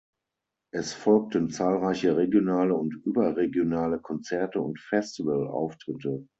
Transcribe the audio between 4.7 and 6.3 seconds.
Festivalauftritte.